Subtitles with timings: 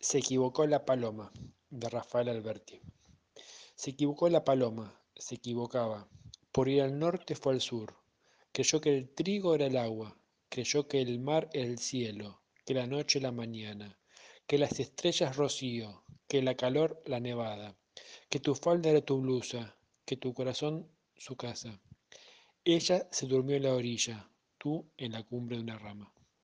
[0.00, 1.32] Se equivocó la paloma,
[1.70, 2.80] de Rafael Alberti.
[3.74, 6.08] Se equivocó la paloma, se equivocaba.
[6.52, 7.96] Por ir al norte fue al sur.
[8.52, 10.16] Creyó que el trigo era el agua,
[10.48, 13.98] creyó que el mar era el cielo, que la noche la mañana,
[14.46, 17.76] que las estrellas rocío, que la calor la nevada,
[18.28, 21.80] que tu falda era tu blusa, que tu corazón su casa.
[22.64, 26.12] Ella se durmió en la orilla, tú en la cumbre de una rama.